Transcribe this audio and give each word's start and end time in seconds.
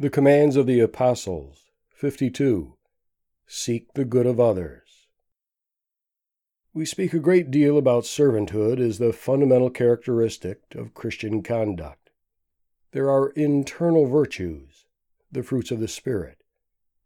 The 0.00 0.10
commands 0.10 0.54
of 0.54 0.66
the 0.66 0.78
apostles. 0.78 1.72
52. 1.90 2.76
Seek 3.48 3.94
the 3.94 4.04
good 4.04 4.26
of 4.26 4.38
others. 4.38 5.08
We 6.72 6.84
speak 6.84 7.12
a 7.12 7.18
great 7.18 7.50
deal 7.50 7.76
about 7.76 8.04
servanthood 8.04 8.78
as 8.78 8.98
the 8.98 9.12
fundamental 9.12 9.70
characteristic 9.70 10.60
of 10.76 10.94
Christian 10.94 11.42
conduct. 11.42 12.10
There 12.92 13.10
are 13.10 13.30
internal 13.30 14.06
virtues, 14.06 14.86
the 15.32 15.42
fruits 15.42 15.72
of 15.72 15.80
the 15.80 15.88
Spirit, 15.88 16.44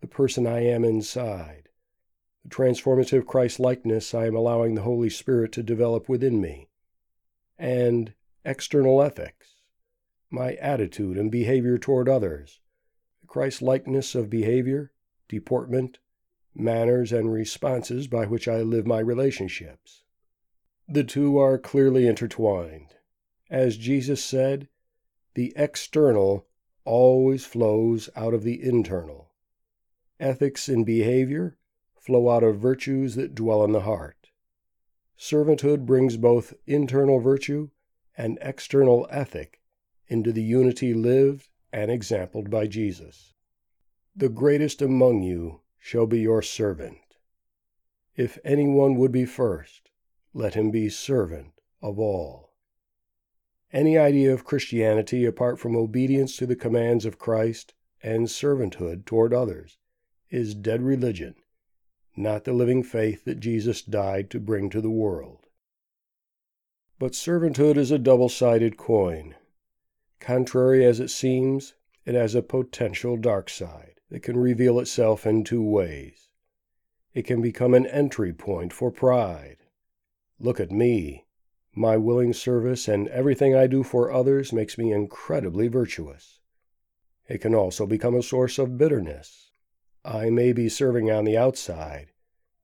the 0.00 0.06
person 0.06 0.46
I 0.46 0.60
am 0.60 0.84
inside, 0.84 1.70
the 2.44 2.50
transformative 2.50 3.26
Christ 3.26 3.58
likeness 3.58 4.14
I 4.14 4.26
am 4.26 4.36
allowing 4.36 4.76
the 4.76 4.82
Holy 4.82 5.10
Spirit 5.10 5.50
to 5.54 5.64
develop 5.64 6.08
within 6.08 6.40
me, 6.40 6.68
and 7.58 8.14
external 8.44 9.02
ethics, 9.02 9.54
my 10.30 10.54
attitude 10.54 11.18
and 11.18 11.32
behavior 11.32 11.78
toward 11.78 12.08
others, 12.08 12.60
the 13.26 13.32
Christ 13.32 13.60
likeness 13.60 14.14
of 14.14 14.30
behavior, 14.30 14.92
deportment, 15.28 15.98
manners, 16.54 17.10
and 17.12 17.32
responses 17.32 18.06
by 18.06 18.24
which 18.24 18.46
I 18.46 18.58
live 18.58 18.86
my 18.86 19.00
relationships. 19.00 20.04
The 20.88 21.02
two 21.02 21.36
are 21.36 21.58
clearly 21.58 22.06
intertwined. 22.06 22.94
As 23.50 23.76
Jesus 23.76 24.22
said, 24.22 24.68
the 25.34 25.52
external 25.56 26.46
always 26.84 27.44
flows 27.44 28.08
out 28.14 28.32
of 28.32 28.44
the 28.44 28.62
internal. 28.62 29.32
Ethics 30.20 30.68
in 30.68 30.84
behavior 30.84 31.58
flow 31.96 32.30
out 32.30 32.44
of 32.44 32.60
virtues 32.60 33.16
that 33.16 33.34
dwell 33.34 33.64
in 33.64 33.72
the 33.72 33.80
heart. 33.80 34.28
Servanthood 35.18 35.84
brings 35.84 36.16
both 36.16 36.54
internal 36.64 37.18
virtue 37.18 37.70
and 38.16 38.38
external 38.40 39.08
ethic 39.10 39.60
into 40.06 40.30
the 40.30 40.44
unity 40.44 40.94
lived 40.94 41.48
and 41.76 41.90
exampled 41.90 42.48
by 42.48 42.66
Jesus. 42.66 43.34
The 44.16 44.30
greatest 44.30 44.80
among 44.80 45.22
you 45.22 45.60
shall 45.78 46.06
be 46.06 46.20
your 46.20 46.40
servant. 46.40 46.96
If 48.16 48.38
anyone 48.42 48.96
would 48.96 49.12
be 49.12 49.26
first, 49.26 49.90
let 50.32 50.54
him 50.54 50.70
be 50.70 50.88
servant 50.88 51.52
of 51.82 51.98
all. 51.98 52.54
Any 53.74 53.98
idea 53.98 54.32
of 54.32 54.46
Christianity 54.46 55.26
apart 55.26 55.58
from 55.58 55.76
obedience 55.76 56.34
to 56.38 56.46
the 56.46 56.56
commands 56.56 57.04
of 57.04 57.18
Christ 57.18 57.74
and 58.02 58.26
servanthood 58.26 59.04
toward 59.04 59.34
others 59.34 59.76
is 60.30 60.54
dead 60.54 60.80
religion, 60.80 61.34
not 62.16 62.44
the 62.44 62.54
living 62.54 62.82
faith 62.84 63.26
that 63.26 63.38
Jesus 63.38 63.82
died 63.82 64.30
to 64.30 64.40
bring 64.40 64.70
to 64.70 64.80
the 64.80 64.88
world. 64.88 65.44
But 66.98 67.12
servanthood 67.12 67.76
is 67.76 67.90
a 67.90 67.98
double 67.98 68.30
sided 68.30 68.78
coin. 68.78 69.34
Contrary 70.18 70.84
as 70.84 70.98
it 70.98 71.10
seems, 71.10 71.74
it 72.06 72.14
has 72.14 72.34
a 72.34 72.40
potential 72.40 73.18
dark 73.18 73.50
side 73.50 74.00
that 74.08 74.22
can 74.22 74.38
reveal 74.38 74.80
itself 74.80 75.26
in 75.26 75.44
two 75.44 75.62
ways. 75.62 76.30
It 77.12 77.26
can 77.26 77.42
become 77.42 77.74
an 77.74 77.86
entry 77.86 78.32
point 78.32 78.72
for 78.72 78.90
pride. 78.90 79.58
Look 80.38 80.58
at 80.58 80.70
me. 80.70 81.26
My 81.74 81.98
willing 81.98 82.32
service 82.32 82.88
and 82.88 83.08
everything 83.08 83.54
I 83.54 83.66
do 83.66 83.82
for 83.82 84.10
others 84.10 84.52
makes 84.52 84.78
me 84.78 84.92
incredibly 84.92 85.68
virtuous. 85.68 86.40
It 87.28 87.42
can 87.42 87.54
also 87.54 87.86
become 87.86 88.14
a 88.14 88.22
source 88.22 88.58
of 88.58 88.78
bitterness. 88.78 89.50
I 90.04 90.30
may 90.30 90.54
be 90.54 90.70
serving 90.70 91.10
on 91.10 91.24
the 91.24 91.36
outside, 91.36 92.12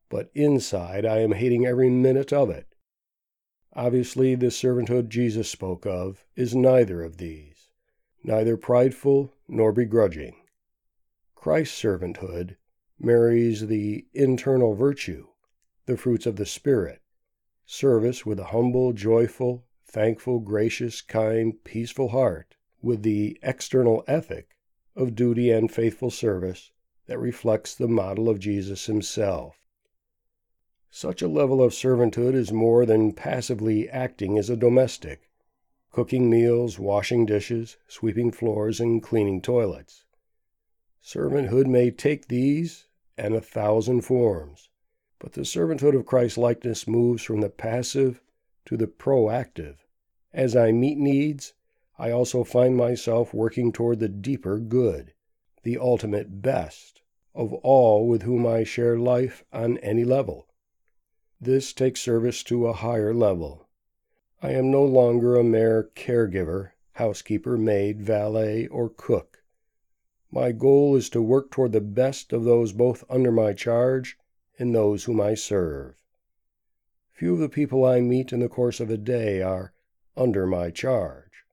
but 0.09 0.31
inside 0.35 1.05
I 1.05 1.19
am 1.19 1.33
hating 1.33 1.67
every 1.67 1.91
minute 1.91 2.33
of 2.33 2.49
it 2.49 2.73
Obviously, 3.75 4.35
the 4.35 4.49
servanthood 4.49 5.09
Jesus 5.09 5.49
spoke 5.49 5.87
of 5.87 6.27
is 6.37 6.55
neither 6.55 7.03
of 7.03 7.17
these, 7.17 7.52
neither 8.25 8.57
prideful 8.57 9.33
nor 9.49 9.73
begrudging. 9.73 10.35
Christ's 11.35 11.83
servanthood 11.83 12.57
marries 12.99 13.67
the 13.67 14.07
internal 14.15 14.75
virtue, 14.75 15.27
the 15.87 15.97
fruits 15.97 16.27
of 16.27 16.37
the 16.37 16.47
Spirit, 16.47 17.03
service 17.67 18.25
with 18.25 18.39
a 18.39 18.47
humble, 18.47 18.93
joyful, 18.93 19.65
thankful, 19.85 20.39
gracious, 20.39 21.03
kind, 21.03 21.65
peaceful 21.65 22.09
heart, 22.09 22.55
with 22.81 23.03
the 23.03 23.39
external 23.43 24.05
ethic 24.07 24.57
of 24.95 25.15
duty 25.15 25.51
and 25.51 25.73
faithful 25.73 26.11
service 26.11 26.71
that 27.07 27.19
reflects 27.19 27.75
the 27.75 27.89
model 27.89 28.29
of 28.29 28.39
Jesus 28.39 28.87
himself. 28.87 29.57
Such 30.91 31.23
a 31.23 31.29
level 31.29 31.63
of 31.63 31.73
servanthood 31.73 32.35
is 32.35 32.53
more 32.53 32.87
than 32.87 33.13
passively 33.13 33.89
acting 33.89 34.39
as 34.39 34.51
a 34.51 34.57
domestic, 34.57 35.31
cooking 35.93 36.29
meals, 36.31 36.79
washing 36.79 37.27
dishes, 37.27 37.77
sweeping 37.87 38.31
floors, 38.31 38.81
and 38.81 39.03
cleaning 39.03 39.41
toilets. 39.41 40.05
Servanthood 41.03 41.67
may 41.67 41.91
take 41.91 42.29
these 42.29 42.87
and 43.19 43.35
a 43.35 43.41
thousand 43.41 44.01
forms, 44.01 44.71
but 45.19 45.35
the 45.35 45.43
servanthood 45.43 45.95
of 45.95 46.07
Christ 46.07 46.39
likeness 46.39 46.89
moves 46.89 47.23
from 47.23 47.41
the 47.41 47.51
passive 47.51 48.23
to 48.65 48.77
the 48.77 48.87
proactive. 48.87 49.77
As 50.33 50.57
I 50.57 50.73
meet 50.73 50.97
needs, 50.97 51.53
I 51.99 52.11
also 52.11 52.43
find 52.43 52.77
myself 52.77 53.35
working 53.35 53.71
toward 53.71 53.99
the 54.01 54.09
deeper 54.09 54.59
good, 54.59 55.13
the 55.63 55.77
ultimate 55.77 56.41
best, 56.41 57.03
of 57.35 57.53
all 57.53 58.09
with 58.09 58.23
whom 58.23 58.47
I 58.47 58.65
share 58.65 58.99
life 58.99 59.45
on 59.53 59.79
any 59.79 60.05
level. 60.05 60.49
This 61.41 61.73
takes 61.73 62.01
service 62.01 62.43
to 62.45 62.67
a 62.67 62.73
higher 62.73 63.13
level. 63.13 63.69
I 64.45 64.51
am 64.55 64.73
no 64.73 64.85
longer 64.85 65.37
a 65.37 65.45
mere 65.45 65.93
caregiver, 65.95 66.73
housekeeper, 66.95 67.57
maid, 67.57 68.03
valet, 68.03 68.67
or 68.67 68.89
cook. 68.89 69.45
My 70.33 70.51
goal 70.51 70.97
is 70.97 71.09
to 71.11 71.23
work 71.23 71.53
toward 71.53 71.71
the 71.71 71.81
best 71.81 72.33
of 72.33 72.43
those 72.43 72.73
both 72.73 73.05
under 73.09 73.31
my 73.31 73.53
charge 73.53 74.19
and 74.59 74.75
those 74.75 75.05
whom 75.05 75.21
I 75.21 75.35
serve. 75.35 75.95
Few 77.13 77.35
of 77.35 77.39
the 77.39 77.49
people 77.49 77.85
I 77.85 78.01
meet 78.01 78.33
in 78.33 78.41
the 78.41 78.49
course 78.49 78.81
of 78.81 78.91
a 78.91 78.97
day 78.97 79.43
are 79.43 79.75
under 80.17 80.45
my 80.45 80.71
charge. 80.71 81.45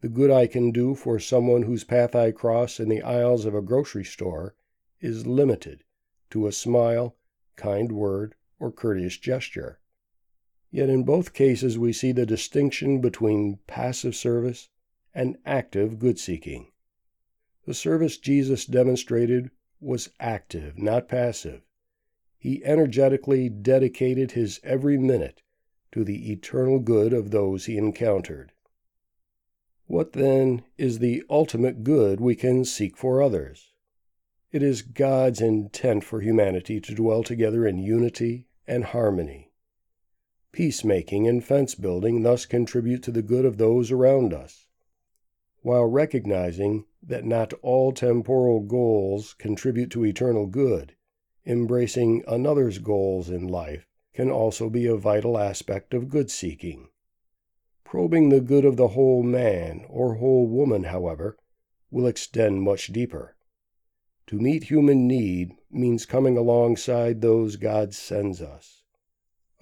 The 0.00 0.08
good 0.08 0.30
I 0.30 0.46
can 0.46 0.70
do 0.70 0.94
for 0.94 1.18
someone 1.18 1.64
whose 1.64 1.84
path 1.84 2.14
I 2.14 2.30
cross 2.30 2.80
in 2.80 2.88
the 2.88 3.02
aisles 3.02 3.44
of 3.44 3.54
a 3.54 3.60
grocery 3.60 4.04
store 4.04 4.54
is 5.02 5.26
limited 5.26 5.84
to 6.30 6.46
a 6.46 6.52
smile, 6.52 7.14
kind 7.56 7.92
word, 7.92 8.36
or 8.58 8.72
courteous 8.72 9.18
gesture. 9.18 9.80
Yet 10.70 10.88
in 10.88 11.04
both 11.04 11.32
cases 11.32 11.78
we 11.78 11.92
see 11.92 12.12
the 12.12 12.26
distinction 12.26 13.00
between 13.00 13.58
passive 13.66 14.14
service 14.14 14.68
and 15.14 15.38
active 15.46 15.98
good 15.98 16.18
seeking. 16.18 16.72
The 17.66 17.74
service 17.74 18.18
Jesus 18.18 18.66
demonstrated 18.66 19.50
was 19.80 20.10
active, 20.20 20.78
not 20.78 21.08
passive. 21.08 21.62
He 22.38 22.64
energetically 22.64 23.48
dedicated 23.48 24.32
his 24.32 24.60
every 24.62 24.98
minute 24.98 25.42
to 25.92 26.04
the 26.04 26.30
eternal 26.30 26.78
good 26.78 27.12
of 27.12 27.30
those 27.30 27.64
he 27.64 27.76
encountered. 27.76 28.52
What 29.86 30.12
then 30.12 30.64
is 30.76 30.98
the 30.98 31.22
ultimate 31.30 31.84
good 31.84 32.20
we 32.20 32.34
can 32.34 32.64
seek 32.64 32.96
for 32.96 33.22
others? 33.22 33.72
It 34.52 34.62
is 34.62 34.82
God's 34.82 35.40
intent 35.40 36.04
for 36.04 36.20
humanity 36.20 36.80
to 36.80 36.94
dwell 36.94 37.22
together 37.22 37.66
in 37.66 37.78
unity 37.78 38.46
and 38.66 38.84
harmony. 38.84 39.45
Peacemaking 40.56 41.28
and 41.28 41.44
fence 41.44 41.74
building 41.74 42.22
thus 42.22 42.46
contribute 42.46 43.02
to 43.02 43.10
the 43.10 43.20
good 43.20 43.44
of 43.44 43.58
those 43.58 43.90
around 43.90 44.32
us, 44.32 44.66
while 45.60 45.84
recognizing 45.84 46.86
that 47.02 47.26
not 47.26 47.52
all 47.60 47.92
temporal 47.92 48.60
goals 48.60 49.34
contribute 49.34 49.90
to 49.90 50.06
eternal 50.06 50.46
good. 50.46 50.94
Embracing 51.44 52.24
another's 52.26 52.78
goals 52.78 53.28
in 53.28 53.46
life 53.46 53.86
can 54.14 54.30
also 54.30 54.70
be 54.70 54.86
a 54.86 54.96
vital 54.96 55.36
aspect 55.36 55.92
of 55.92 56.08
good 56.08 56.30
seeking. 56.30 56.88
Probing 57.84 58.30
the 58.30 58.40
good 58.40 58.64
of 58.64 58.78
the 58.78 58.88
whole 58.88 59.22
man 59.22 59.84
or 59.90 60.14
whole 60.14 60.46
woman, 60.46 60.84
however, 60.84 61.36
will 61.90 62.06
extend 62.06 62.62
much 62.62 62.86
deeper. 62.86 63.36
To 64.28 64.40
meet 64.40 64.64
human 64.64 65.06
need 65.06 65.52
means 65.70 66.06
coming 66.06 66.38
alongside 66.38 67.20
those 67.20 67.56
God 67.56 67.92
sends 67.92 68.40
us, 68.40 68.75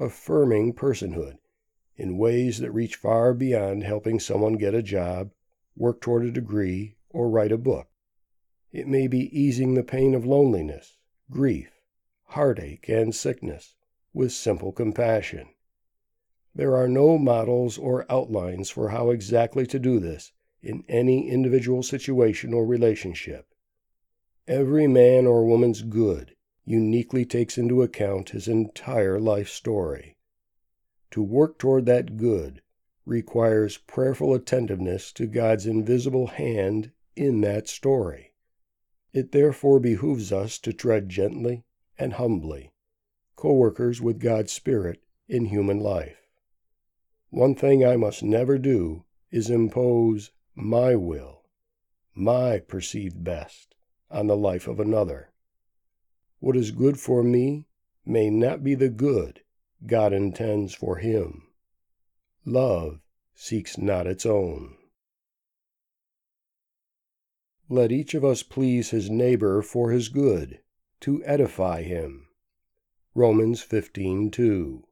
affirming 0.04 0.74
personhood 0.74 1.38
in 1.96 2.18
ways 2.18 2.58
that 2.58 2.70
reach 2.70 2.96
far 2.96 3.32
beyond 3.32 3.82
helping 3.82 4.20
someone 4.20 4.54
get 4.54 4.74
a 4.74 4.82
job, 4.82 5.30
work 5.76 6.00
toward 6.00 6.24
a 6.24 6.30
degree, 6.30 6.96
or 7.08 7.30
write 7.30 7.50
a 7.50 7.58
book. 7.58 7.88
It 8.70 8.86
may 8.86 9.06
be 9.06 9.36
easing 9.36 9.74
the 9.74 9.82
pain 9.82 10.14
of 10.14 10.26
loneliness, 10.26 10.98
grief, 11.30 11.80
heartache, 12.24 12.88
and 12.88 13.14
sickness 13.14 13.76
with 14.12 14.32
simple 14.32 14.72
compassion. 14.72 15.48
There 16.54 16.76
are 16.76 16.88
no 16.88 17.16
models 17.16 17.78
or 17.78 18.04
outlines 18.10 18.70
for 18.70 18.90
how 18.90 19.10
exactly 19.10 19.66
to 19.68 19.78
do 19.78 19.98
this 19.98 20.32
in 20.62 20.84
any 20.88 21.28
individual 21.28 21.82
situation 21.82 22.52
or 22.52 22.66
relationship. 22.66 23.46
Every 24.46 24.86
man 24.86 25.26
or 25.26 25.46
woman's 25.46 25.82
good 25.82 26.33
uniquely 26.64 27.24
takes 27.24 27.58
into 27.58 27.82
account 27.82 28.30
his 28.30 28.48
entire 28.48 29.20
life 29.20 29.48
story. 29.48 30.16
To 31.10 31.22
work 31.22 31.58
toward 31.58 31.86
that 31.86 32.16
good 32.16 32.62
requires 33.06 33.76
prayerful 33.76 34.34
attentiveness 34.34 35.12
to 35.12 35.26
God's 35.26 35.66
invisible 35.66 36.28
hand 36.28 36.90
in 37.14 37.42
that 37.42 37.68
story. 37.68 38.32
It 39.12 39.32
therefore 39.32 39.78
behooves 39.78 40.32
us 40.32 40.58
to 40.60 40.72
tread 40.72 41.08
gently 41.08 41.64
and 41.98 42.14
humbly, 42.14 42.72
co 43.36 43.52
workers 43.52 44.00
with 44.00 44.18
God's 44.18 44.52
Spirit 44.52 45.02
in 45.28 45.46
human 45.46 45.78
life. 45.78 46.26
One 47.30 47.54
thing 47.54 47.84
I 47.84 47.96
must 47.96 48.22
never 48.22 48.58
do 48.58 49.04
is 49.30 49.50
impose 49.50 50.30
my 50.54 50.94
will, 50.94 51.42
my 52.14 52.58
perceived 52.58 53.22
best, 53.22 53.74
on 54.10 54.28
the 54.28 54.36
life 54.36 54.66
of 54.66 54.80
another. 54.80 55.30
What 56.44 56.58
is 56.58 56.72
good 56.72 57.00
for 57.00 57.22
me 57.22 57.68
may 58.04 58.28
not 58.28 58.62
be 58.62 58.74
the 58.74 58.90
good 58.90 59.40
God 59.86 60.12
intends 60.12 60.74
for 60.74 60.96
him. 60.96 61.46
Love 62.44 63.00
seeks 63.34 63.78
not 63.78 64.06
its 64.06 64.26
own. 64.26 64.76
Let 67.70 67.90
each 67.90 68.12
of 68.12 68.26
us 68.26 68.42
please 68.42 68.90
his 68.90 69.08
neighbor 69.08 69.62
for 69.62 69.90
his 69.90 70.10
good, 70.10 70.60
to 71.00 71.24
edify 71.24 71.80
him. 71.80 72.28
Romans 73.14 73.62
15:2. 73.62 74.84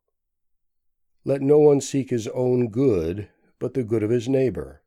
Let 1.23 1.43
no 1.43 1.59
one 1.59 1.83
seek 1.83 2.09
his 2.09 2.29
own 2.29 2.69
good, 2.69 3.29
but 3.59 3.75
the 3.75 3.85
good 3.85 4.03
of 4.03 4.09
his 4.09 4.27
neighbor. 4.27 4.83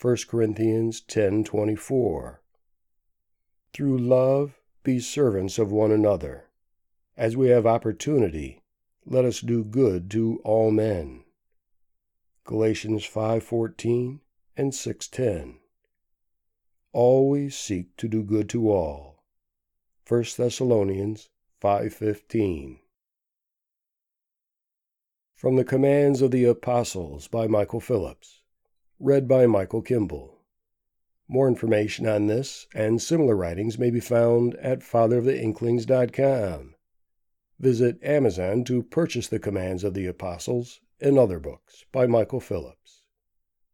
1 0.00 0.28
Corinthians 0.28 1.02
10:24. 1.02 2.40
Through 3.74 3.98
love 3.98 4.58
be 4.82 5.00
servants 5.00 5.58
of 5.58 5.72
one 5.72 5.90
another. 5.90 6.44
As 7.16 7.36
we 7.36 7.48
have 7.48 7.66
opportunity, 7.66 8.62
let 9.04 9.24
us 9.24 9.40
do 9.40 9.64
good 9.64 10.10
to 10.12 10.40
all 10.44 10.70
men. 10.70 11.24
Galatians 12.44 13.04
5:14 13.04 14.20
and 14.56 14.72
6:10. 14.74 15.60
Always 16.92 17.58
seek 17.58 17.96
to 17.96 18.08
do 18.08 18.22
good 18.22 18.48
to 18.50 18.70
all. 18.70 19.22
1 20.04 20.36
Thessalonians 20.36 21.28
5:15. 21.60 22.80
From 25.34 25.56
the 25.56 25.64
Commands 25.64 26.22
of 26.22 26.30
the 26.30 26.44
Apostles 26.44 27.28
by 27.28 27.46
Michael 27.46 27.80
Phillips. 27.80 28.42
Read 28.98 29.28
by 29.28 29.46
Michael 29.46 29.82
Kimball. 29.82 30.37
More 31.28 31.46
information 31.46 32.06
on 32.06 32.26
this 32.26 32.66
and 32.74 33.02
similar 33.02 33.36
writings 33.36 33.78
may 33.78 33.90
be 33.90 34.00
found 34.00 34.54
at 34.56 34.80
fatheroftheinklings.com. 34.80 36.74
Visit 37.58 38.02
Amazon 38.02 38.64
to 38.64 38.82
purchase 38.82 39.28
the 39.28 39.38
Commands 39.38 39.84
of 39.84 39.92
the 39.92 40.06
Apostles 40.06 40.80
and 41.00 41.18
other 41.18 41.38
books 41.38 41.84
by 41.92 42.06
Michael 42.06 42.40
Phillips. 42.40 42.97